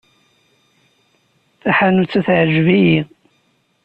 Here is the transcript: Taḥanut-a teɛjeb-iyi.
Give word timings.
Taḥanut-a 1.61 2.21
teɛjeb-iyi. 2.25 2.99